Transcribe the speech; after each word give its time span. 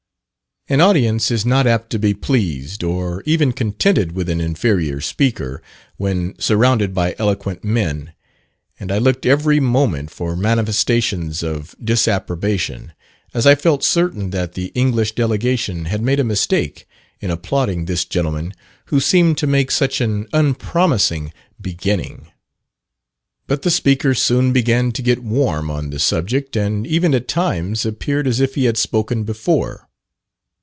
An 0.69 0.79
audience 0.79 1.31
is 1.31 1.45
not 1.45 1.67
apt 1.67 1.89
to 1.89 1.99
be 1.99 2.13
pleased 2.13 2.81
or 2.81 3.23
even 3.25 3.51
contented 3.51 4.13
with 4.13 4.29
an 4.29 4.39
inferior 4.39 5.01
speaker, 5.01 5.61
when 5.97 6.33
surrounded 6.39 6.93
by 6.93 7.13
eloquent 7.17 7.61
men, 7.61 8.13
and 8.79 8.89
I 8.89 8.97
looked 8.97 9.25
every 9.25 9.59
moment 9.59 10.11
for 10.11 10.33
manifestations 10.33 11.43
of 11.43 11.75
disapprobation, 11.83 12.93
as 13.33 13.45
I 13.45 13.53
felt 13.55 13.83
certain 13.83 14.29
that 14.29 14.53
the 14.53 14.67
English 14.67 15.11
delegation 15.11 15.85
had 15.85 16.01
made 16.01 16.21
a 16.21 16.23
mistake 16.23 16.87
in 17.19 17.29
applauding 17.31 17.83
this 17.83 18.05
gentleman 18.05 18.53
who 18.85 19.01
seemed 19.01 19.37
to 19.39 19.47
make 19.47 19.71
such 19.71 19.99
an 19.99 20.25
unpromising 20.31 21.33
beginning. 21.59 22.27
But 23.45 23.63
the 23.63 23.71
speaker 23.71 24.15
soon 24.15 24.53
began 24.53 24.93
to 24.93 25.01
get 25.01 25.21
warm 25.21 25.69
on 25.69 25.89
the 25.89 25.99
subject, 25.99 26.55
and 26.55 26.87
even 26.87 27.13
at 27.13 27.27
times 27.27 27.85
appeared 27.85 28.25
as 28.25 28.39
if 28.39 28.55
he 28.55 28.65
had 28.65 28.77
spoken 28.77 29.25
before. 29.25 29.89